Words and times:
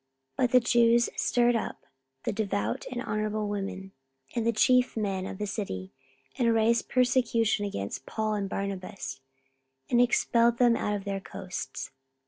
44:013:050 0.35 0.37
But 0.37 0.51
the 0.53 0.59
Jews 0.61 1.09
stirred 1.15 1.55
up 1.55 1.85
the 2.23 2.31
devout 2.33 2.87
and 2.91 3.03
honourable 3.03 3.47
women, 3.47 3.91
and 4.33 4.47
the 4.47 4.51
chief 4.51 4.97
men 4.97 5.27
of 5.27 5.37
the 5.37 5.45
city, 5.45 5.91
and 6.39 6.55
raised 6.55 6.89
persecution 6.89 7.65
against 7.67 8.07
Paul 8.07 8.33
and 8.33 8.49
Barnabas, 8.49 9.21
and 9.91 10.01
expelled 10.01 10.57
them 10.57 10.75
out 10.75 10.95
of 10.95 11.03
their 11.03 11.19
coasts. 11.19 11.91